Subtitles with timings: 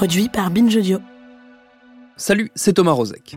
[0.00, 0.98] Produit par Binge Audio.
[2.16, 3.36] Salut, c'est Thomas Rozek.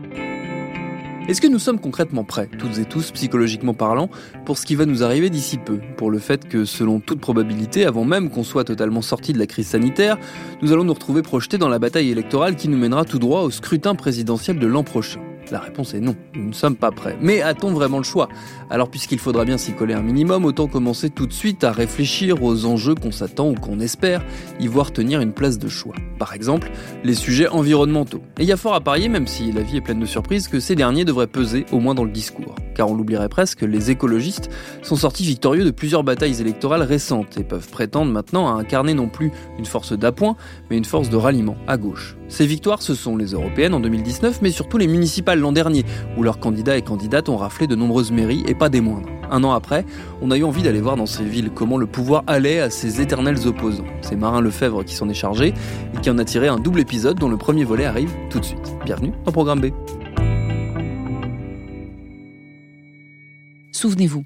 [1.28, 4.08] Est-ce que nous sommes concrètement prêts, toutes et tous, psychologiquement parlant,
[4.46, 5.78] pour ce qui va nous arriver d'ici peu?
[5.98, 9.46] Pour le fait que, selon toute probabilité, avant même qu'on soit totalement sorti de la
[9.46, 10.16] crise sanitaire,
[10.62, 13.50] nous allons nous retrouver projetés dans la bataille électorale qui nous mènera tout droit au
[13.50, 17.16] scrutin présidentiel de l'an prochain la réponse est non, nous ne sommes pas prêts.
[17.20, 18.28] Mais a-t-on vraiment le choix?
[18.70, 22.42] Alors puisqu'il faudra bien s'y coller un minimum, autant commencer tout de suite à réfléchir
[22.42, 24.24] aux enjeux qu'on s'attend ou qu'on espère
[24.60, 25.94] y voir tenir une place de choix.
[26.18, 26.70] Par exemple,
[27.02, 28.22] les sujets environnementaux.
[28.38, 30.48] Et il y a fort à parier, même si la vie est pleine de surprises,
[30.48, 32.54] que ces derniers devraient peser au moins dans le discours.
[32.74, 34.50] Car on l'oublierait presque, les écologistes
[34.82, 39.08] sont sortis victorieux de plusieurs batailles électorales récentes et peuvent prétendre maintenant à incarner non
[39.08, 40.36] plus une force d'appoint,
[40.70, 42.16] mais une force de ralliement à gauche.
[42.28, 45.84] Ces victoires, ce sont les européennes en 2019, mais surtout les municipales l'an dernier,
[46.16, 49.08] où leurs candidats et candidates ont raflé de nombreuses mairies et pas des moindres.
[49.30, 49.84] Un an après,
[50.22, 53.00] on a eu envie d'aller voir dans ces villes comment le pouvoir allait à ses
[53.00, 53.84] éternels opposants.
[54.00, 55.54] C'est Marin Lefebvre qui s'en est chargé
[55.94, 58.44] et qui en a tiré un double épisode dont le premier volet arrive tout de
[58.44, 58.74] suite.
[58.84, 59.66] Bienvenue dans Programme B.
[63.72, 64.24] Souvenez-vous,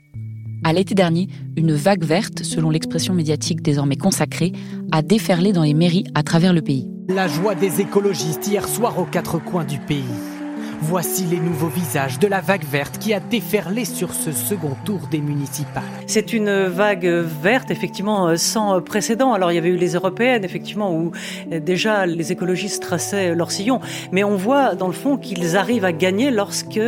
[0.62, 4.52] à l'été dernier, une vague verte, selon l'expression médiatique désormais consacrée,
[4.92, 6.86] a déferlé dans les mairies à travers le pays.
[7.10, 10.04] La joie des écologistes hier soir aux quatre coins du pays.
[10.82, 15.00] Voici les nouveaux visages de la vague verte qui a déferlé sur ce second tour
[15.10, 15.84] des municipales.
[16.06, 19.32] C'est une vague verte, effectivement, sans précédent.
[19.32, 21.12] Alors, il y avait eu les européennes, effectivement, où
[21.50, 23.80] déjà les écologistes traçaient leur sillon.
[24.12, 26.80] Mais on voit, dans le fond, qu'ils arrivent à gagner lorsque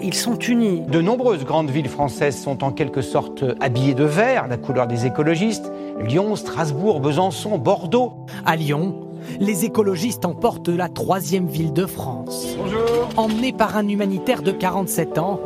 [0.00, 0.82] ils sont unis.
[0.86, 5.04] De nombreuses grandes villes françaises sont en quelque sorte habillées de vert, la couleur des
[5.04, 5.72] écologistes.
[6.00, 8.12] Lyon, Strasbourg, Besançon, Bordeaux.
[8.46, 9.10] À Lyon,
[9.40, 12.46] les écologistes emportent la troisième ville de France.
[12.58, 13.08] Bonjour.
[13.16, 15.40] Emmené par un humanitaire de 47 ans,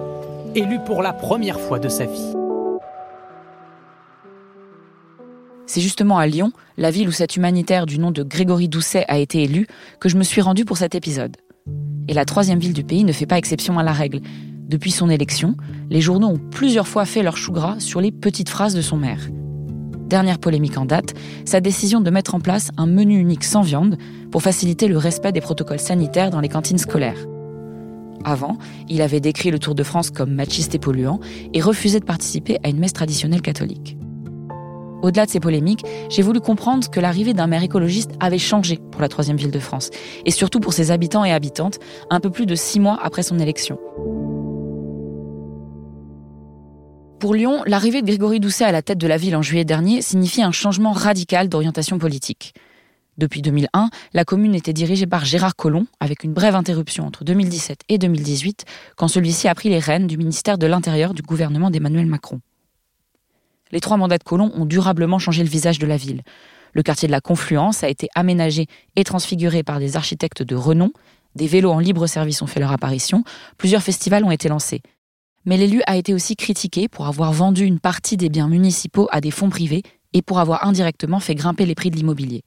[0.54, 2.34] élu pour la première fois de sa vie.
[5.66, 9.18] C'est justement à Lyon, la ville où cet humanitaire du nom de Grégory Doucet a
[9.18, 9.66] été élu,
[10.00, 11.36] que je me suis rendu pour cet épisode.
[12.08, 14.20] Et la troisième ville du pays ne fait pas exception à la règle.
[14.66, 15.56] Depuis son élection,
[15.90, 18.96] les journaux ont plusieurs fois fait leur chou gras sur les petites phrases de son
[18.96, 19.28] maire.
[20.08, 21.12] Dernière polémique en date,
[21.44, 23.98] sa décision de mettre en place un menu unique sans viande
[24.30, 27.26] pour faciliter le respect des protocoles sanitaires dans les cantines scolaires.
[28.24, 28.56] Avant,
[28.88, 31.20] il avait décrit le Tour de France comme machiste et polluant
[31.52, 33.98] et refusé de participer à une messe traditionnelle catholique.
[35.02, 39.02] Au-delà de ces polémiques, j'ai voulu comprendre que l'arrivée d'un maire écologiste avait changé pour
[39.02, 39.90] la troisième ville de France,
[40.24, 41.78] et surtout pour ses habitants et habitantes,
[42.10, 43.78] un peu plus de six mois après son élection.
[47.18, 50.02] Pour Lyon, l'arrivée de Grégory Doucet à la tête de la ville en juillet dernier
[50.02, 52.54] signifie un changement radical d'orientation politique.
[53.16, 57.80] Depuis 2001, la commune était dirigée par Gérard Collomb, avec une brève interruption entre 2017
[57.88, 62.06] et 2018, quand celui-ci a pris les rênes du ministère de l'Intérieur du gouvernement d'Emmanuel
[62.06, 62.40] Macron.
[63.72, 66.22] Les trois mandats de Collomb ont durablement changé le visage de la ville.
[66.72, 70.92] Le quartier de la Confluence a été aménagé et transfiguré par des architectes de renom,
[71.34, 73.24] des vélos en libre service ont fait leur apparition,
[73.56, 74.82] plusieurs festivals ont été lancés.
[75.48, 79.22] Mais l'élu a été aussi critiqué pour avoir vendu une partie des biens municipaux à
[79.22, 79.82] des fonds privés
[80.12, 82.42] et pour avoir indirectement fait grimper les prix de l'immobilier.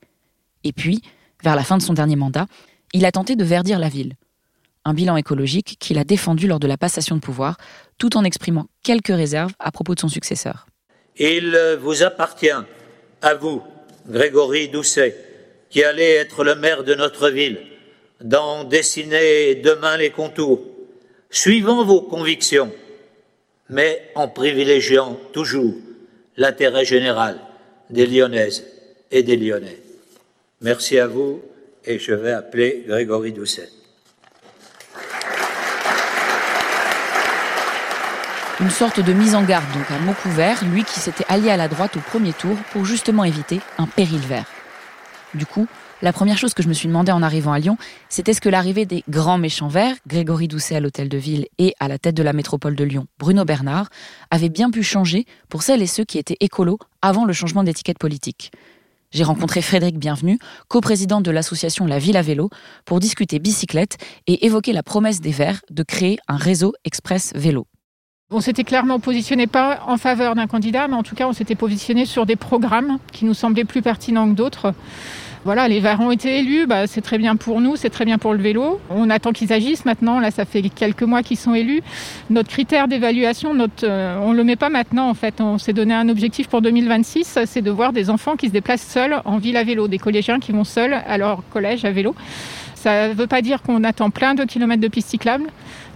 [0.63, 1.01] Et puis,
[1.44, 2.45] vers la fin de son dernier mandat,
[2.94, 4.13] il a tenté de verdir la ville.
[4.85, 7.57] Un bilan écologique qu'il a défendu lors de la passation de pouvoir,
[7.97, 10.68] tout en exprimant quelques réserves à propos de son successeur.
[11.18, 12.51] Il vous appartient,
[13.23, 13.63] à vous,
[14.07, 15.18] Grégory Doucet,
[15.72, 17.62] qui allez être le maire de notre ville,
[18.23, 20.62] d'en dessiner demain les contours,
[21.31, 22.72] suivant vos convictions,
[23.71, 25.73] mais en privilégiant toujours
[26.37, 27.39] l'intérêt général
[27.89, 28.65] des Lyonnaises
[29.09, 29.81] et des Lyonnais.
[30.62, 31.41] Merci à vous
[31.85, 33.69] et je vais appeler Grégory Doucet.
[38.59, 41.57] Une sorte de mise en garde, donc à mot couvert, lui qui s'était allié à
[41.57, 44.45] la droite au premier tour pour justement éviter un péril vert.
[45.33, 45.67] Du coup,
[46.01, 47.77] la première chose que je me suis demandé en arrivant à Lyon,
[48.09, 51.74] c'était ce que l'arrivée des grands méchants verts, Grégory Doucet à l'hôtel de ville et
[51.80, 53.89] à la tête de la métropole de Lyon, Bruno Bernard,
[54.31, 58.00] avait bien pu changer pour celles et ceux qui étaient écolos avant le changement d'étiquette
[58.00, 58.51] politique.
[59.12, 60.39] J'ai rencontré Frédéric Bienvenu,
[60.69, 62.50] coprésident de l'association La Ville à Vélo,
[62.86, 67.68] pour discuter bicyclette et évoquer la promesse des Verts de créer un réseau express vélo.
[68.33, 71.56] On s'était clairement positionné pas en faveur d'un candidat, mais en tout cas, on s'était
[71.56, 74.74] positionné sur des programmes qui nous semblaient plus pertinents que d'autres.
[75.43, 78.19] Voilà, les Verts ont été élus, bah, c'est très bien pour nous, c'est très bien
[78.19, 78.79] pour le vélo.
[78.91, 81.81] On attend qu'ils agissent maintenant, là ça fait quelques mois qu'ils sont élus.
[82.29, 85.95] Notre critère d'évaluation, euh, on ne le met pas maintenant en fait, on s'est donné
[85.95, 89.57] un objectif pour 2026, c'est de voir des enfants qui se déplacent seuls en ville
[89.57, 92.13] à vélo, des collégiens qui vont seuls à leur collège à vélo.
[92.75, 95.47] Ça ne veut pas dire qu'on attend plein de kilomètres de pistes cyclables,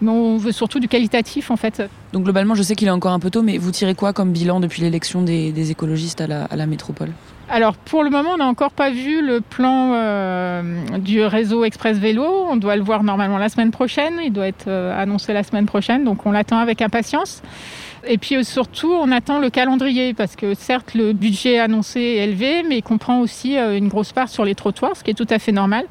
[0.02, 1.84] mais on veut surtout du qualitatif en fait.
[2.14, 4.32] Donc globalement, je sais qu'il est encore un peu tôt, mais vous tirez quoi comme
[4.32, 7.12] bilan depuis l'élection des, écologistes à la métropole?
[7.50, 11.98] Alors pour le moment, on n'a encore pas vu le plan euh, du réseau Express
[11.98, 12.26] Vélo.
[12.50, 14.20] On doit le voir normalement la semaine prochaine.
[14.24, 17.44] Il doit être euh, annoncé la semaine prochaine, donc on l'attend avec impatience.
[18.08, 22.24] Et puis euh, surtout, on attend le calendrier parce que certes, le budget annoncé est
[22.24, 25.40] élevé, mais comprend aussi une grosse part sur les trottoirs, ce qui est tout à
[25.40, 25.86] fait normal,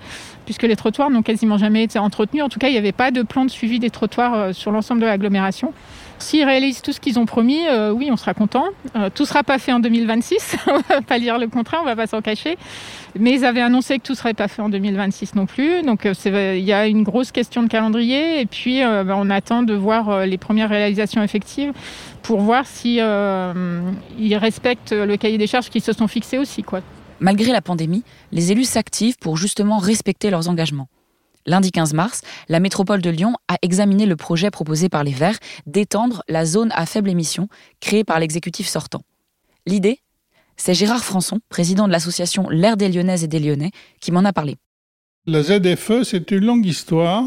[0.45, 2.43] puisque les trottoirs n'ont quasiment jamais été entretenus.
[2.43, 5.01] En tout cas, il n'y avait pas de plan de suivi des trottoirs sur l'ensemble
[5.01, 5.73] de l'agglomération.
[6.19, 8.67] S'ils réalisent tout ce qu'ils ont promis, euh, oui, on sera content.
[8.97, 11.97] Euh, tout sera pas fait en 2026, on va pas lire le contrat, on va
[11.97, 12.57] pas s'en cacher.
[13.19, 15.83] Mais ils avaient annoncé que tout serait pas fait en 2026 non plus.
[15.83, 16.15] Donc euh,
[16.57, 20.27] il y a une grosse question de calendrier et puis ben, on attend de voir
[20.27, 21.73] les premières réalisations effectives
[22.23, 26.65] pour voir si ils respectent le cahier des charges qu'ils se sont fixés aussi.
[27.21, 28.03] Malgré la pandémie,
[28.33, 30.89] les élus s'activent pour justement respecter leurs engagements.
[31.47, 35.39] Lundi 15 mars, la métropole de Lyon a examiné le projet proposé par les Verts
[35.67, 37.49] d'étendre la zone à faible émission
[37.81, 39.03] créée par l'exécutif sortant.
[39.67, 40.01] L'idée
[40.57, 43.71] C'est Gérard Françon, président de l'association L'air des Lyonnaises et des Lyonnais,
[44.01, 44.57] qui m'en a parlé.
[45.27, 47.25] La ZFE, c'est une longue histoire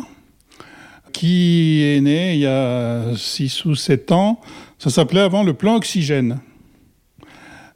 [1.14, 4.40] qui est née il y a 6 ou 7 ans.
[4.78, 6.40] Ça s'appelait avant le plan Oxygène.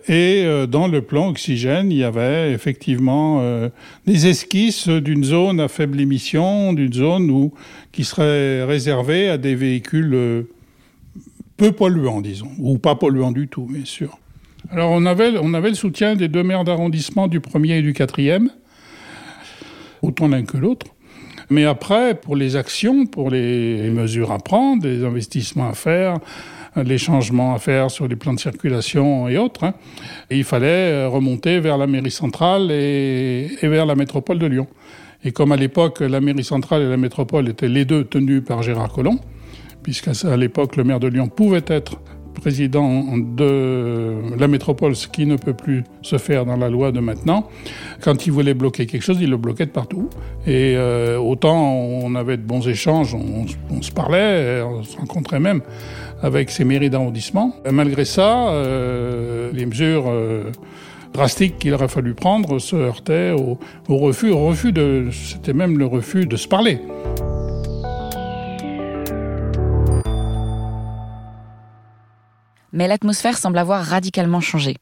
[0.08, 3.70] Et euh, dans le plan oxygène, il y avait effectivement euh,
[4.08, 7.52] des esquisses d'une zone à faible émission, d'une zone
[7.92, 10.44] qui serait réservée à des véhicules euh,
[11.58, 14.18] peu polluants, disons, ou pas polluants du tout, bien sûr.
[14.72, 17.94] Alors on avait, on avait le soutien des deux maires d'arrondissement du premier et du
[17.94, 18.50] quatrième,
[20.02, 20.88] autant l'un que l'autre.
[21.52, 26.20] Mais après, pour les actions, pour les mesures à prendre, les investissements à faire,
[26.76, 29.64] les changements à faire sur les plans de circulation et autres.
[29.64, 29.74] Hein.
[30.30, 34.68] il fallait euh, remonter vers la mairie centrale et, vers la métropole de Lyon.
[35.24, 38.64] Et comme à l'époque, la mairie centrale et la métropole étaient les deux tenues par
[38.64, 39.20] Gérard Collomb,
[39.84, 42.00] puisqu'à l'époque, le maire de Lyon pouvait être
[42.34, 47.00] président de la métropole, ce qui ne peut plus se faire dans la loi de
[47.00, 47.48] maintenant.
[48.02, 50.10] Quand il voulait bloquer quelque chose, il le bloquait de partout.
[50.48, 55.62] Et euh, autant on avait de bons échanges, on, se parlait, on se rencontrait même
[56.22, 57.56] avec ses mairies d'arrondissement.
[57.70, 60.52] Malgré ça, euh, les mesures euh,
[61.14, 65.78] drastiques qu'il aurait fallu prendre se heurtaient au, au refus, au refus de, c'était même
[65.78, 66.80] le refus de se parler.
[72.72, 74.78] mais l'atmosphère semble avoir radicalement changé.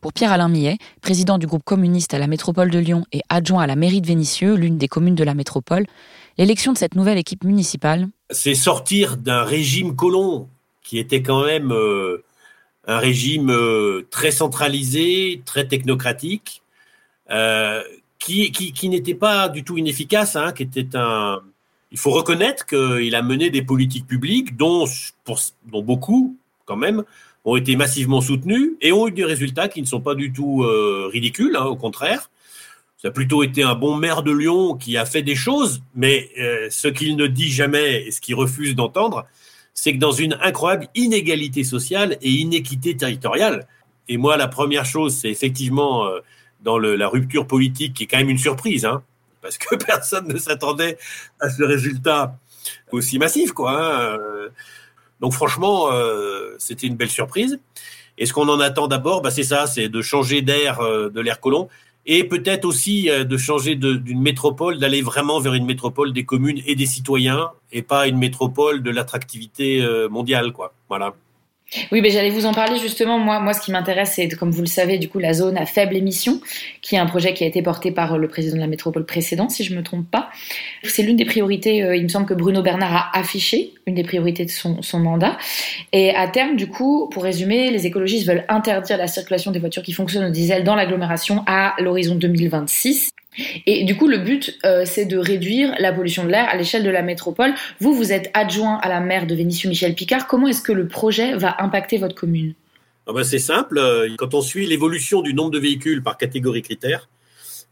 [0.00, 3.66] Pour Pierre-Alain Millet, président du groupe communiste à la métropole de Lyon et adjoint à
[3.68, 5.86] la mairie de Vénissieux, l'une des communes de la métropole,
[6.38, 8.08] l'élection de cette nouvelle équipe municipale.
[8.30, 10.48] C'est sortir d'un régime colon
[10.82, 12.24] qui était quand même euh,
[12.86, 16.62] un régime euh, très centralisé, très technocratique,
[17.30, 17.82] euh,
[18.18, 21.40] qui, n'était pas du tout inefficace, hein, qui était un.
[21.90, 24.86] Il faut reconnaître qu'il a mené des politiques publiques dont,
[25.66, 27.04] beaucoup quand même,
[27.44, 30.64] ont été massivement soutenus et ont eu des résultats qui ne sont pas du tout
[31.12, 32.30] ridicules, hein, au contraire.
[32.96, 36.30] Ça a plutôt été un bon maire de Lyon qui a fait des choses, mais
[36.70, 39.26] ce qu'il ne dit jamais et ce qu'il refuse d'entendre,
[39.74, 43.66] c'est que dans une incroyable inégalité sociale et inéquité territoriale,
[44.08, 46.20] et moi la première chose, c'est effectivement euh,
[46.62, 49.02] dans la rupture politique qui est quand même une surprise, hein,
[49.40, 50.98] parce que personne ne s'attendait
[51.40, 52.36] à ce résultat
[52.92, 54.14] aussi massif, quoi.
[54.14, 54.18] Hein,
[55.22, 57.60] donc franchement, euh, c'était une belle surprise.
[58.18, 61.20] Et ce qu'on en attend d'abord, bah, c'est ça, c'est de changer d'air, euh, de
[61.20, 61.68] l'air colon,
[62.06, 66.60] et peut-être aussi euh, de changer d'une métropole, d'aller vraiment vers une métropole des communes
[66.66, 70.74] et des citoyens, et pas une métropole de l'attractivité mondiale, quoi.
[70.88, 71.14] Voilà.
[71.90, 73.18] Oui, mais j'allais vous en parler justement.
[73.18, 75.66] Moi, moi, ce qui m'intéresse, c'est, comme vous le savez, du coup, la zone à
[75.66, 76.40] faible émission,
[76.80, 79.48] qui est un projet qui a été porté par le président de la métropole précédent,
[79.48, 80.30] si je me trompe pas.
[80.82, 84.04] C'est l'une des priorités, euh, il me semble que Bruno Bernard a affiché, une des
[84.04, 85.38] priorités de son, son mandat.
[85.92, 89.82] Et à terme, du coup, pour résumer, les écologistes veulent interdire la circulation des voitures
[89.82, 93.10] qui fonctionnent au diesel dans l'agglomération à l'horizon 2026.
[93.66, 96.84] Et du coup, le but, euh, c'est de réduire la pollution de l'air à l'échelle
[96.84, 97.54] de la métropole.
[97.80, 100.26] Vous, vous êtes adjoint à la maire de Vénissieux, Michel Picard.
[100.26, 102.54] Comment est-ce que le projet va impacter votre commune?
[103.06, 103.80] Ah ben C'est simple.
[104.18, 107.08] Quand on suit l'évolution du nombre de véhicules par catégorie critère,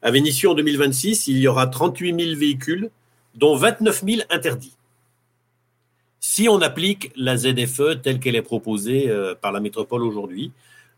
[0.02, 2.90] à Vénissieux en 2026, il y aura 38 000 véhicules,
[3.34, 4.76] dont 29 000 interdits.
[6.22, 10.52] si on applique la ZFE telle qu'elle est proposée euh, par la métropole aujourd'hui.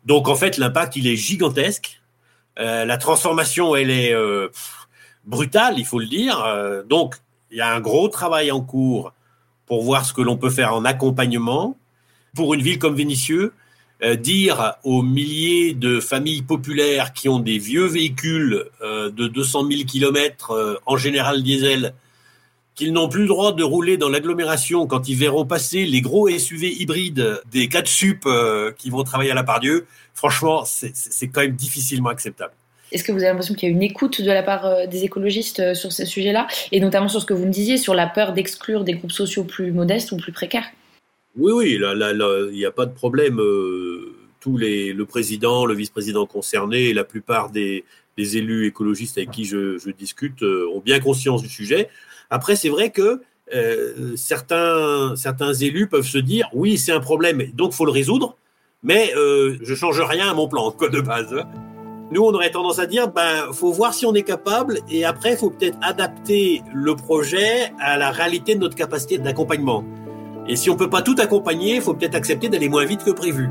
[0.05, 2.02] Donc en fait, l'impact, il est gigantesque.
[2.59, 4.49] Euh, la transformation, elle est euh,
[5.25, 6.45] brutale, il faut le dire.
[6.89, 7.17] donc
[7.51, 9.13] il y a un gros travail en cours
[9.67, 11.77] pour voir ce que l'on peut faire en accompagnement.
[12.35, 13.53] Pour une ville comme Vénissieux,
[14.19, 20.81] dire aux milliers de familles populaires qui ont des vieux véhicules de 200 000 km,
[20.87, 21.95] en général diesel,
[22.75, 26.29] qu'ils n'ont plus le droit de rouler dans l'agglomération quand ils verront passer les gros
[26.29, 31.29] SUV hybrides des 4 sup euh, qui vont travailler à la part Dieu, franchement, c'est
[31.29, 32.55] quand même difficilement acceptable.
[32.91, 35.05] Est-ce que vous avez l'impression qu'il y a une écoute de la part euh, des
[35.05, 36.47] écologistes euh, sur ces sujets-là?
[36.73, 39.45] Et notamment sur ce que vous me disiez, sur la peur d'exclure des groupes sociaux
[39.45, 40.67] plus modestes ou plus précaires
[41.37, 41.95] Oui, oui, là,
[42.51, 43.41] il n'y a pas de problème.
[44.41, 47.85] tous les, le président, le vice-président concerné et la plupart des,
[48.19, 51.89] élus écologistes avec qui je, je discute ont bien conscience du sujet.
[52.33, 53.21] Après, c'est vrai que
[53.55, 58.39] euh, certains, certains élus peuvent se dire oui, c'est un problème, donc faut le résoudre,
[58.83, 61.45] mais euh, je change rien à mon plan de base.
[62.11, 65.37] Nous, on aurait tendance à dire ben, faut voir si on est capable, et après,
[65.37, 69.85] faut peut-être adapter le projet à la réalité de notre capacité d'accompagnement.
[70.49, 73.51] Et si on peut pas tout accompagner, faut peut-être accepter d'aller moins vite que prévu.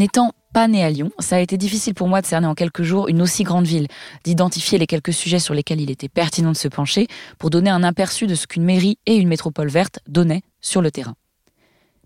[0.00, 2.84] N'étant pas né à Lyon, ça a été difficile pour moi de cerner en quelques
[2.84, 3.86] jours une aussi grande ville,
[4.24, 7.06] d'identifier les quelques sujets sur lesquels il était pertinent de se pencher
[7.38, 10.90] pour donner un aperçu de ce qu'une mairie et une métropole verte donnaient sur le
[10.90, 11.16] terrain.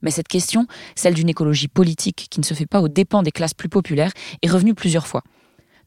[0.03, 3.31] Mais cette question, celle d'une écologie politique qui ne se fait pas aux dépens des
[3.31, 4.11] classes plus populaires,
[4.43, 5.23] est revenue plusieurs fois.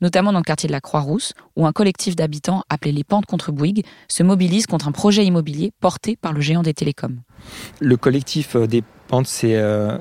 [0.01, 3.51] Notamment dans le quartier de la Croix-Rousse, où un collectif d'habitants appelé les Pentes contre
[3.51, 7.19] Bouygues se mobilise contre un projet immobilier porté par le géant des télécoms.
[7.79, 9.97] Le collectif euh, des euh,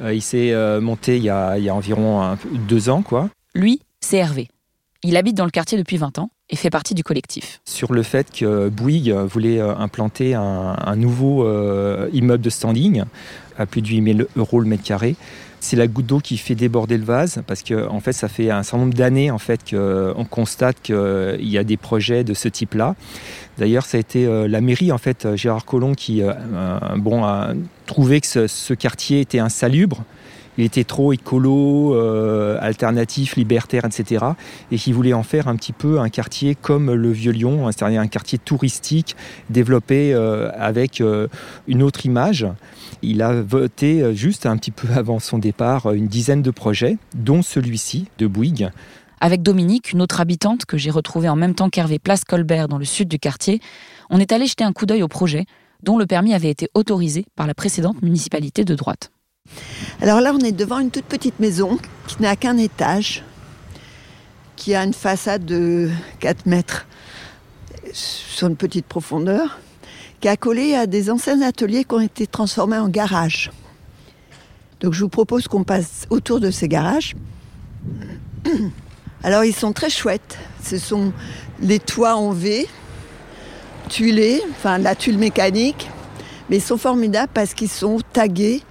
[0.00, 2.36] euh, il s'est monté il y, a, environ
[2.68, 3.02] deux ans.
[3.02, 3.30] quoi.
[3.54, 4.48] Lui, c'est Hervé.
[5.02, 7.60] Il habite dans le quartier depuis 20 ans et fait partie du collectif.
[7.64, 11.48] Sur le fait que Bouygues voulait implanter un, nouveau
[12.12, 13.04] immeuble de standing
[13.56, 15.16] à plus de 8000 euros le mètre carré.
[15.60, 18.50] C'est la goutte d'eau qui fait déborder le vase parce que en fait ça fait
[18.50, 22.48] un certain nombre d'années en fait qu'on constate qu'il y a des projets de ce
[22.48, 22.96] type-là.
[23.60, 26.32] D'ailleurs, ça a été euh, la mairie, en fait, euh, Gérard Collomb, qui euh,
[26.96, 27.52] bon, a
[27.84, 30.02] trouvé que ce, quartier était insalubre.
[30.60, 31.94] Il était trop écolo,
[32.60, 34.26] alternatif, libertaire, etc.
[34.70, 38.02] Et qui voulait en faire un petit peu un quartier comme le Vieux-Lyon, hein, c'est-à-dire
[38.02, 39.16] un quartier touristique
[39.48, 41.02] développé avec
[41.66, 42.46] une autre image.
[43.00, 47.40] Il a voté juste un petit peu avant son départ une dizaine de projets, dont
[47.40, 48.68] celui-ci de Bouygues,
[49.20, 52.78] avec Dominique, une autre habitante que j'ai retrouvée en même temps qu'Hervé Place Colbert dans
[52.78, 53.60] le sud du quartier,
[54.08, 55.44] on est allé jeter un coup d'œil au projet,
[55.82, 59.10] dont le permis avait été autorisé par la précédente municipalité de droite.
[60.00, 63.22] Alors là, on est devant une toute petite maison qui n'a qu'un étage,
[64.56, 65.90] qui a une façade de
[66.20, 66.86] 4 mètres
[67.92, 69.58] sur une petite profondeur,
[70.20, 73.50] qui est accolée à des anciens ateliers qui ont été transformés en garages.
[74.80, 77.14] Donc je vous propose qu'on passe autour de ces garages.
[79.22, 80.38] Alors ils sont très chouettes.
[80.62, 81.12] Ce sont
[81.60, 82.66] les toits en V,
[83.88, 85.88] tuilés, enfin la tuile mécanique,
[86.48, 88.62] mais ils sont formidables parce qu'ils sont tagués.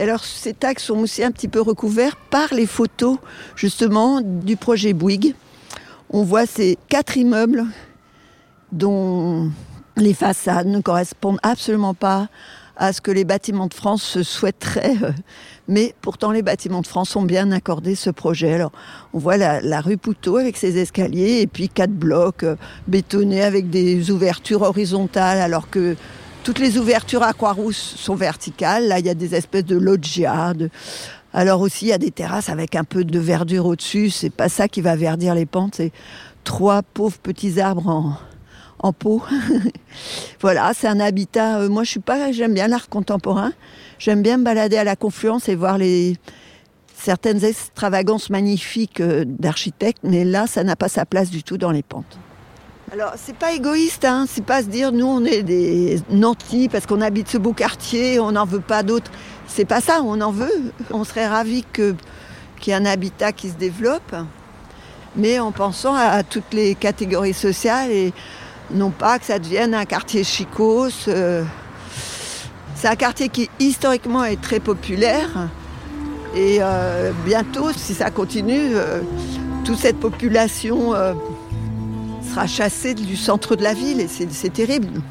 [0.00, 3.18] Alors ces tags sont aussi un petit peu recouverts par les photos
[3.54, 5.34] justement du projet Bouygues.
[6.08, 7.66] On voit ces quatre immeubles
[8.72, 9.50] dont
[9.96, 12.28] les façades ne correspondent absolument pas
[12.80, 14.96] à ce que les bâtiments de France souhaiteraient.
[15.68, 18.54] Mais pourtant, les bâtiments de France ont bien accordé ce projet.
[18.54, 18.72] Alors,
[19.12, 22.56] on voit la, rue Poutot avec ses escaliers et puis quatre blocs euh,
[22.88, 25.94] bétonnés avec des ouvertures horizontales, alors que
[26.42, 27.32] toutes les ouvertures à
[27.72, 28.88] sont verticales.
[28.88, 30.52] Là, il y a des espèces de loggia.
[31.32, 34.10] Alors aussi, il y a des terrasses avec un peu de verdure au-dessus.
[34.10, 35.76] C'est pas ça qui va verdir les pentes.
[35.76, 35.92] C'est
[36.44, 38.14] trois pauvres petits arbres en,
[38.78, 39.22] en pot.
[40.40, 41.60] voilà, c'est un habitat.
[41.60, 42.32] Euh, moi, je suis pas.
[42.32, 43.52] J'aime bien l'art contemporain.
[43.98, 46.16] J'aime bien me balader à la Confluence et voir les
[46.96, 51.70] certaines extravagances magnifiques euh, d'architectes, mais là, ça n'a pas sa place du tout dans
[51.70, 52.18] les pentes.
[52.92, 56.86] Alors, c'est pas égoïste, hein, c'est pas se dire nous on est des nantis parce
[56.86, 59.12] qu'on habite ce beau quartier, on n'en veut pas d'autres.
[59.46, 60.72] C'est pas ça, on en veut.
[60.90, 61.94] On serait ravis qu'il
[62.66, 64.16] y ait un habitat qui se développe,
[65.14, 68.12] mais en pensant à toutes les catégories sociales et
[68.72, 71.06] non pas que ça devienne un quartier chicos.
[71.06, 71.44] Euh,
[72.74, 75.48] c'est un quartier qui historiquement est très populaire.
[76.34, 79.00] Et euh, bientôt, si ça continue, euh,
[79.64, 80.92] toute cette population
[82.30, 85.02] sera chassée du centre de la ville et c'est terrible.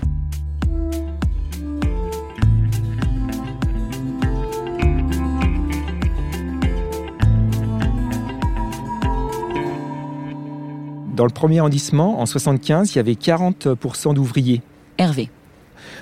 [11.13, 14.61] Dans le premier arrondissement, en 75, il y avait 40% d'ouvriers.
[14.97, 15.29] Hervé.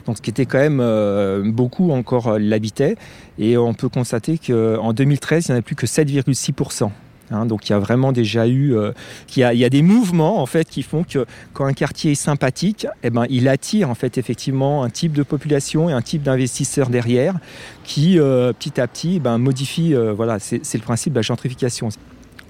[0.05, 2.95] Donc, ce qui était quand même euh, beaucoup encore euh, l'habitaient.
[3.39, 6.91] Et on peut constater qu'en 2013, il n'y en a plus que 7,6%.
[7.31, 8.91] Hein, donc il y a vraiment déjà eu, euh,
[9.35, 12.87] il, y a, des mouvements en fait qui font que quand un quartier est sympathique,
[13.03, 16.89] eh ben, il attire en fait effectivement un type de population et un type d'investisseurs
[16.89, 17.35] derrière
[17.83, 19.93] qui euh, petit à petit ben, modifie.
[19.93, 21.89] Euh, voilà, c'est le principe de la gentrification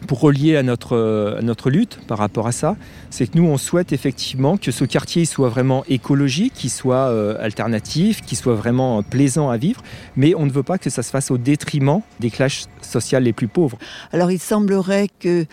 [0.06, 2.76] pour relier à notre, à notre lutte par rapport à ça,
[3.10, 7.36] c'est que nous, on souhaite effectivement que ce quartier soit vraiment écologique, qu'il soit euh,
[7.40, 9.82] alternatif, qu'il soit vraiment plaisant à vivre,
[10.16, 13.34] mais on ne veut pas que ça se fasse au détriment des classes sociales les
[13.34, 13.78] plus pauvres.
[14.12, 15.46] Alors il semblerait que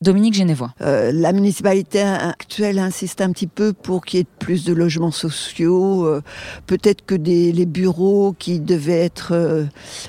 [0.00, 0.72] Dominique Genevois.
[0.80, 5.10] Euh, la municipalité actuelle insiste un petit peu pour qu'il y ait plus de logements
[5.10, 6.06] sociaux.
[6.06, 6.22] Euh,
[6.66, 9.64] Peut-être que des, les bureaux qui devaient être euh,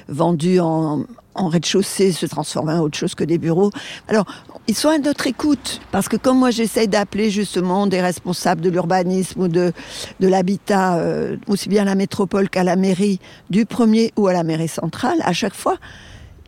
[0.08, 3.72] vendus en, en rez-de-chaussée se transformer en autre chose que des bureaux.
[4.08, 4.26] Alors,
[4.68, 8.70] ils sont à notre écoute, parce que comme moi j'essaye d'appeler justement des responsables de
[8.70, 9.74] l'urbanisme ou de,
[10.20, 13.20] de l'habitat, euh, aussi bien à la métropole qu'à la mairie
[13.50, 15.78] du premier ou à la mairie centrale, à chaque fois,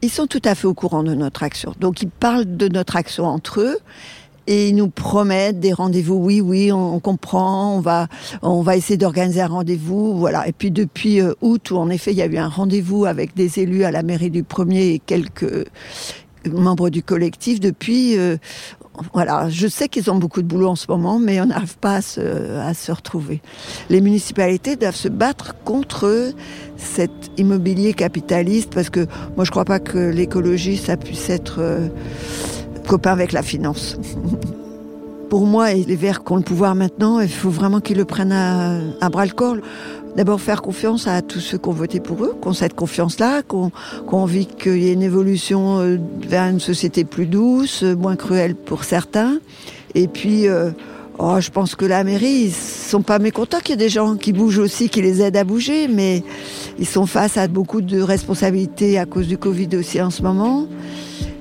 [0.01, 1.74] ils sont tout à fait au courant de notre action.
[1.79, 3.77] Donc ils parlent de notre action entre eux
[4.48, 6.15] et ils nous promettent des rendez-vous.
[6.15, 8.08] Oui, oui, on, comprend, on va,
[8.41, 10.48] on va essayer d'organiser un rendez-vous, voilà.
[10.48, 13.36] Et puis depuis euh, août, où en effet il y a eu un rendez-vous avec
[13.36, 15.67] des élus à la mairie du premier et quelques
[16.50, 18.38] membres du collectif, depuis, euh,
[19.13, 21.96] voilà, je sais qu'ils ont beaucoup de boulot en ce moment, mais on n'arrive pas
[21.96, 22.22] à se,
[22.60, 23.41] à se, retrouver.
[23.89, 26.34] Les municipalités doivent se battre contre
[26.77, 31.88] cet immobilier capitaliste, parce que moi je crois pas que l'écologie ça puisse être euh,
[32.88, 33.98] copain avec la finance.
[35.29, 38.34] Pour moi, les Verts qui ont le pouvoir maintenant, il faut vraiment qu'ils le prennent
[38.34, 39.55] à, à bras le corps.
[40.15, 43.44] D'abord faire confiance à tous ceux qui ont voté pour eux, qui ont cette confiance-là,
[43.44, 43.72] qui ont
[44.12, 48.84] envie qu'il y ait une évolution euh, vers une société plus douce, moins cruelle pour
[48.84, 49.39] certains.
[49.96, 50.72] Et puis, euh,
[51.18, 54.15] oh, je pense que la mairie, ils sont pas mécontents qu'il y ait des gens
[54.15, 56.24] qui bougent aussi, qui les aident à bouger, mais
[56.77, 60.68] ils sont face à beaucoup de responsabilités à cause du Covid aussi en ce moment.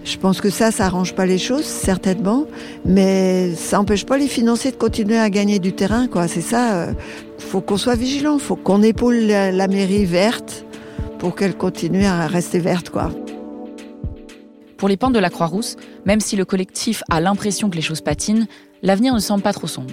[0.04, 2.46] Je pense que ça, ça arrange pas les choses, certainement,
[2.84, 6.08] mais ça n'empêche pas les financiers de continuer à gagner du terrain.
[6.26, 6.88] C'est ça.
[7.38, 10.64] Il faut qu'on soit vigilant, faut qu'on épaule la, mairie verte
[11.18, 12.90] pour qu'elle continue à rester verte.
[14.78, 18.00] Pour les pentes de la Croix-Rousse, même si le collectif a l'impression que les choses
[18.00, 18.46] patinent,
[18.82, 19.92] l'avenir ne semble pas trop sombre.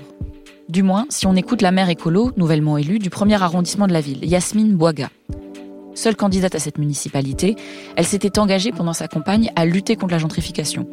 [0.69, 4.01] Du moins, si on écoute la maire écolo, nouvellement élue, du premier arrondissement de la
[4.01, 5.09] ville, Yasmine Boiga.
[5.97, 7.55] Seule candidate à cette municipalité,
[7.95, 10.87] elle s'était engagée pendant sa campagne à lutter contre la gentrification.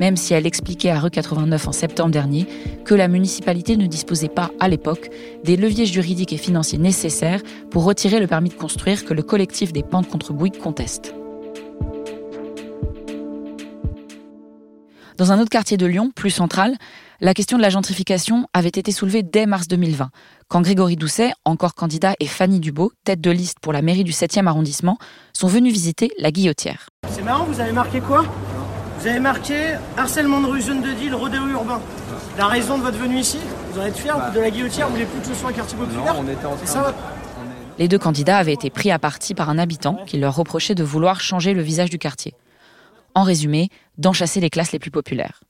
[0.00, 2.48] Même si elle expliquait à Rue 89 en septembre dernier
[2.84, 5.08] que la municipalité ne disposait pas, à l'époque,
[5.44, 9.72] des leviers juridiques et financiers nécessaires pour retirer le permis de construire que le collectif
[9.72, 11.14] des pentes contre Bouygues conteste.
[15.16, 16.74] Dans un autre quartier de Lyon, plus central,
[17.20, 20.10] la question de la gentrification avait été soulevée dès mars 2020,
[20.46, 24.12] quand Grégory Doucet, encore candidat, et Fanny Dubo, tête de liste pour la mairie du
[24.12, 24.98] 7e arrondissement,
[25.32, 26.90] sont venus visiter la Guillotière.
[27.10, 28.24] C'est marrant, vous avez marqué quoi?
[29.00, 31.80] Vous avez marqué harcèlement de rue, zone de deal, rodéo urbain.
[32.36, 33.38] La raison de votre venue ici
[33.72, 35.52] Vous en êtes fier bah, De la Guillotière, vous voulez plus que ce soit un
[35.52, 36.94] quartier populaire Non, on était en train ça,
[37.80, 40.84] Les deux candidats avaient été pris à partie par un habitant qui leur reprochait de
[40.84, 42.34] vouloir changer le visage du quartier.
[43.16, 45.40] En résumé, d'enchasser les classes les plus populaires.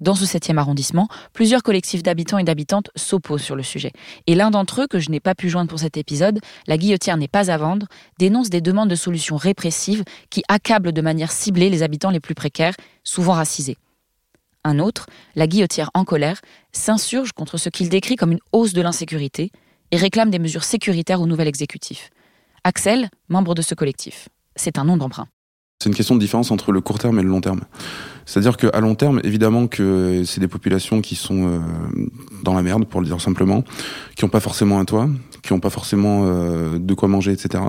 [0.00, 3.92] Dans ce 7e arrondissement, plusieurs collectifs d'habitants et d'habitantes s'opposent sur le sujet.
[4.26, 7.18] Et l'un d'entre eux, que je n'ai pas pu joindre pour cet épisode, La Guillotière
[7.18, 7.86] n'est pas à vendre,
[8.18, 12.34] dénonce des demandes de solutions répressives qui accablent de manière ciblée les habitants les plus
[12.34, 13.76] précaires, souvent racisés.
[14.64, 16.40] Un autre, La Guillotière en colère,
[16.72, 19.52] s'insurge contre ce qu'il décrit comme une hausse de l'insécurité
[19.90, 22.08] et réclame des mesures sécuritaires au nouvel exécutif.
[22.64, 24.28] Axel, membre de ce collectif.
[24.56, 25.26] C'est un nom d'emprunt.
[25.82, 27.62] C'est une question de différence entre le court terme et le long terme.
[28.30, 31.58] C'est-à-dire qu'à long terme, évidemment que c'est des populations qui sont euh,
[32.44, 33.64] dans la merde, pour le dire simplement,
[34.14, 35.08] qui n'ont pas forcément un toit,
[35.42, 37.64] qui n'ont pas forcément euh, de quoi manger, etc.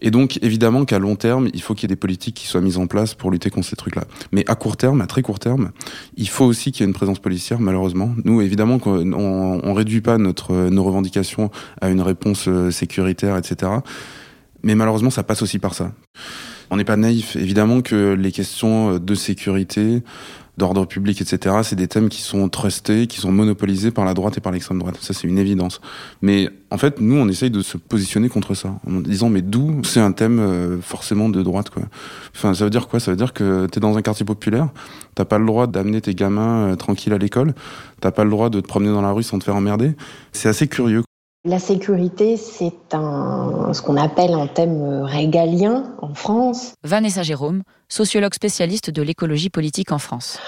[0.00, 2.60] Et donc, évidemment qu'à long terme, il faut qu'il y ait des politiques qui soient
[2.60, 4.02] mises en place pour lutter contre ces trucs-là.
[4.32, 5.70] Mais à court terme, à très court terme,
[6.16, 8.12] il faut aussi qu'il y ait une présence policière, malheureusement.
[8.24, 13.70] Nous, évidemment, qu'on on réduit pas notre, nos revendications à une réponse euh, sécuritaire, etc.
[14.64, 15.92] Mais malheureusement, ça passe aussi par ça.
[16.70, 17.36] On n'est pas naïf.
[17.36, 20.02] Évidemment que les questions de sécurité,
[20.56, 24.38] d'ordre public, etc., c'est des thèmes qui sont trustés, qui sont monopolisés par la droite
[24.38, 24.96] et par l'extrême droite.
[25.00, 25.80] Ça, c'est une évidence.
[26.22, 29.82] Mais en fait, nous, on essaye de se positionner contre ça, en disant, mais d'où
[29.84, 31.82] c'est un thème euh, forcément de droite, quoi.
[32.34, 33.00] Enfin, ça veut dire quoi?
[33.00, 34.68] Ça veut dire que t'es dans un quartier populaire,
[35.14, 37.54] t'as pas le droit d'amener tes gamins euh, tranquilles à l'école,
[38.00, 39.94] t'as pas le droit de te promener dans la rue sans te faire emmerder.
[40.32, 41.02] C'est assez curieux.
[41.46, 46.74] La sécurité, c'est un, ce qu'on appelle un thème régalien en France.
[46.82, 50.38] Vanessa Jérôme, sociologue spécialiste de l'écologie politique en France.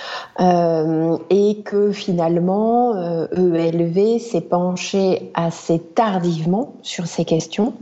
[0.41, 2.95] Euh, et que finalement,
[3.33, 7.75] EELV e s'est penché assez tardivement sur ces questions.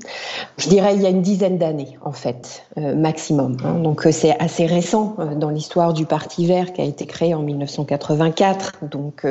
[0.58, 3.56] Je dirais il y a une dizaine d'années, en fait, maximum.
[3.64, 3.80] Hein.
[3.80, 8.84] Donc c'est assez récent dans l'histoire du Parti vert qui a été créé en 1984.
[8.90, 9.26] Donc,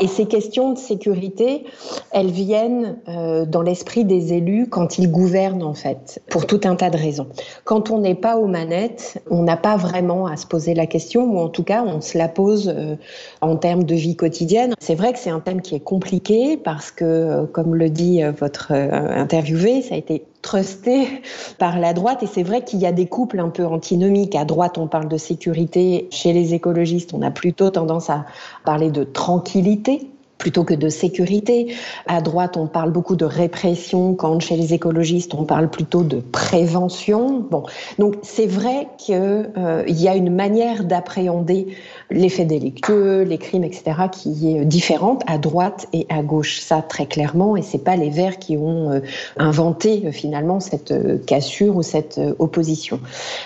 [0.00, 1.64] et ces questions de sécurité,
[2.10, 6.90] elles viennent dans l'esprit des élus quand ils gouvernent, en fait, pour tout un tas
[6.90, 7.28] de raisons.
[7.64, 11.24] Quand on n'est pas aux manettes, on n'a pas vraiment à se poser la question,
[11.24, 12.96] ou en tout cas, on se la pose euh,
[13.40, 14.74] en termes de vie quotidienne.
[14.80, 18.22] C'est vrai que c'est un thème qui est compliqué parce que, euh, comme le dit
[18.22, 21.06] euh, votre interviewé, ça a été trusté
[21.58, 24.34] par la droite et c'est vrai qu'il y a des couples un peu antinomiques.
[24.34, 26.08] À droite, on parle de sécurité.
[26.10, 28.24] Chez les écologistes, on a plutôt tendance à
[28.64, 30.10] parler de tranquillité
[30.44, 31.74] plutôt que de sécurité.
[32.06, 36.20] À droite, on parle beaucoup de répression, quand chez les écologistes, on parle plutôt de
[36.20, 37.40] prévention.
[37.50, 37.62] Bon,
[37.98, 41.68] donc c'est vrai qu'il euh, y a une manière d'appréhender
[42.10, 46.60] l'effet délictueux, les crimes, etc., qui est différente à droite et à gauche.
[46.60, 49.00] Ça, très clairement, et c'est pas les Verts qui ont euh,
[49.38, 53.00] inventé euh, finalement cette euh, cassure ou cette opposition.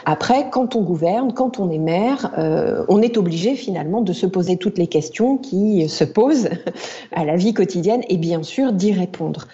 [0.05, 2.33] Après, quand on gouverne, quand on est maire,
[2.89, 6.49] on est obligé finalement de se poser toutes les questions qui se posent
[7.13, 9.49] à la vie quotidienne et bien sûr d'y répondre.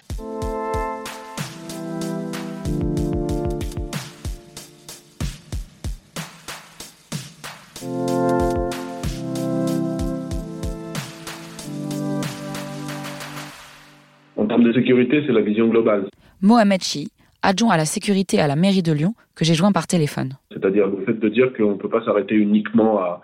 [14.63, 16.09] de sécurité, c'est la vision globale.
[16.41, 17.07] Mohamed Chi,
[17.45, 20.33] adjoint à la sécurité à la mairie de Lyon, que j'ai joint par téléphone.
[20.51, 23.21] C'est-à-dire le fait de dire qu'on ne peut pas s'arrêter uniquement à,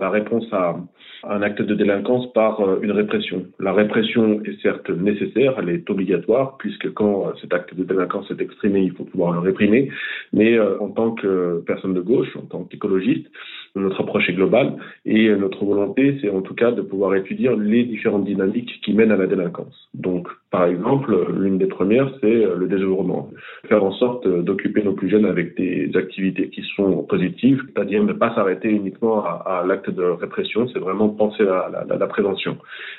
[0.00, 0.76] la réponse à,
[1.24, 3.46] un acte de délinquance par euh, une répression.
[3.58, 8.30] La répression est certes nécessaire, elle est obligatoire, puisque quand euh, cet acte de délinquance
[8.30, 9.90] est exprimé, il faut pouvoir le réprimer.
[10.32, 13.26] Mais euh, en tant que personne de gauche, en tant qu'écologiste,
[13.74, 17.84] notre approche est globale et notre volonté, c'est en tout cas de pouvoir étudier les
[17.84, 19.88] différentes dynamiques qui mènent à la délinquance.
[19.94, 23.27] Donc, par exemple, l'une des premières, c'est le désœuvrement.
[23.68, 28.12] Faire en sorte d'occuper nos plus jeunes avec des activités qui sont positives, c'est-à-dire ne
[28.12, 32.58] pas s'arrêter uniquement à, l'acte de répression, c'est vraiment penser à la, prévention.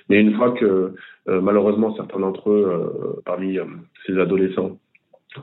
[0.09, 0.93] Mais une fois que
[1.27, 3.65] euh, malheureusement certains d'entre eux, euh, parmi euh,
[4.05, 4.77] ces adolescents,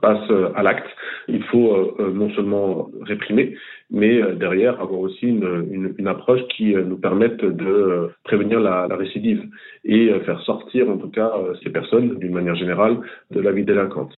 [0.03, 0.89] passent à l'acte,
[1.29, 3.57] il faut non seulement réprimer,
[3.89, 9.45] mais derrière avoir aussi une, une, approche qui nous permette de prévenir la, la, récidive
[9.85, 12.99] et faire sortir en tout cas ces personnes d'une manière générale
[13.31, 14.16] de la vie délinquante.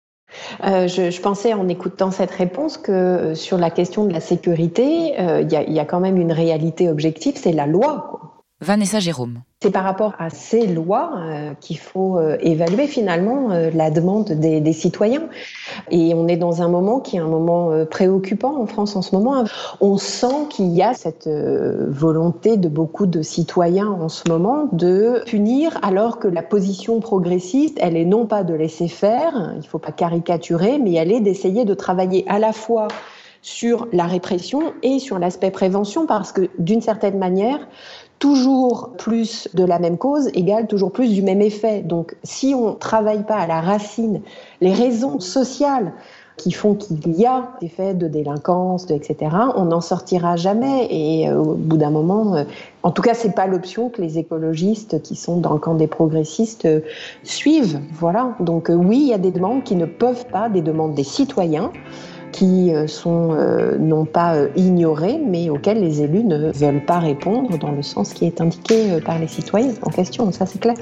[0.64, 5.18] Euh, je, pensais en écoutant cette réponse que euh, sur la question de la sécurité,
[5.18, 8.06] euh, il y, y, a quand même une réalité objective, c'est la loi.
[8.10, 8.37] Quoi.
[8.60, 9.42] Vanessa Jérôme.
[9.62, 14.32] C'est par rapport à ces lois euh, qu'il faut euh, évaluer finalement euh, la demande
[14.32, 15.28] des, des, citoyens.
[15.92, 19.14] Et on est dans un moment qui est un moment préoccupant en France en ce
[19.14, 19.44] moment.
[19.80, 25.22] On sent qu'il y a cette volonté de beaucoup de citoyens en ce moment de
[25.26, 29.62] punir alors que la position progressiste, elle est non pas de laisser faire, il ne
[29.62, 32.88] faut pas caricaturer, mais elle est d'essayer de travailler à la fois
[33.40, 37.60] sur la répression et sur l'aspect prévention parce que d'une certaine manière,
[38.18, 41.80] toujours plus de la même cause égale toujours plus du même effet.
[41.80, 44.20] Donc si on ne travaille pas à la racine
[44.60, 45.92] les raisons sociales
[46.38, 50.86] qui font qu'il y a des faits de délinquance, de, etc., on n'en sortira jamais.
[50.88, 52.44] Et euh, au bout d'un moment, euh,
[52.84, 55.88] en tout cas, c'est pas l'option que les écologistes qui sont dans le camp des
[55.88, 56.80] progressistes euh,
[57.24, 57.80] suivent.
[57.92, 58.36] Voilà.
[58.38, 61.72] Donc oui, il y a des demandes qui ne peuvent pas, des demandes des citoyens
[62.32, 66.98] qui euh, sont euh, non pas euh, ignorés, mais auxquels les élus ne veulent pas
[66.98, 70.30] répondre dans le sens qui est indiqué par les citoyens en question.
[70.32, 70.76] Ça, c'est clair.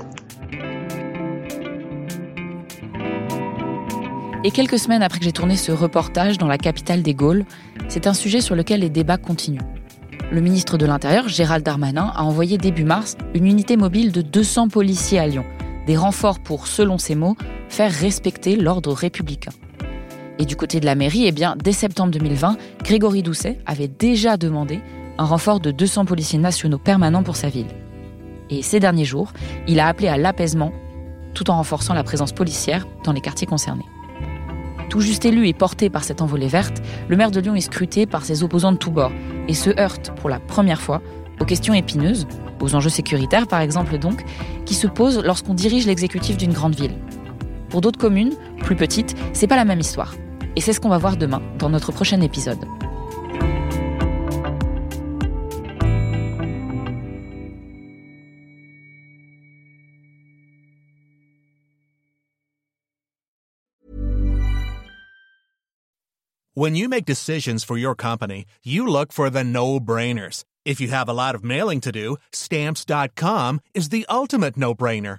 [4.44, 7.44] Et quelques semaines après que j'ai tourné ce reportage dans la capitale des Gaules,
[7.88, 9.60] c'est un sujet sur lequel les débats continuent.
[10.30, 14.68] Le ministre de l'Intérieur, Gérald Darmanin, a envoyé début mars une unité mobile de 200
[14.68, 15.44] policiers à Lyon,
[15.86, 17.36] des renforts pour, selon ses mots,
[17.68, 19.52] faire respecter l'ordre républicain.
[20.38, 24.36] Et du côté de la mairie, eh bien, dès septembre 2020, Grégory Doucet avait déjà
[24.36, 24.80] demandé
[25.18, 27.68] un renfort de 200 policiers nationaux permanents pour sa ville.
[28.50, 29.32] Et ces derniers jours,
[29.66, 30.72] il a appelé à l'apaisement
[31.34, 33.84] tout en renforçant la présence policière dans les quartiers concernés.
[34.88, 38.06] Tout juste élu et porté par cette envolée verte, le maire de Lyon est scruté
[38.06, 39.12] par ses opposants de tous bords
[39.48, 41.02] et se heurte pour la première fois
[41.40, 42.26] aux questions épineuses,
[42.60, 44.24] aux enjeux sécuritaires par exemple donc,
[44.64, 46.94] qui se posent lorsqu'on dirige l'exécutif d'une grande ville.
[47.68, 50.14] Pour d'autres communes, plus petites, c'est pas la même histoire.
[50.56, 52.58] Et c'est ce qu'on va voir demain dans notre prochain épisode.
[66.58, 70.42] When you make decisions for your company, you look for the no-brainers.
[70.64, 75.18] If you have a lot of mailing to do, stamps.com is the ultimate no-brainer.